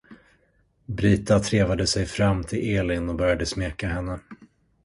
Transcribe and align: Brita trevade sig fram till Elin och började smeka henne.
Brita 0.85 1.39
trevade 1.39 1.87
sig 1.87 2.05
fram 2.05 2.43
till 2.43 2.69
Elin 2.77 3.09
och 3.09 3.15
började 3.15 3.45
smeka 3.45 3.87
henne. 3.87 4.19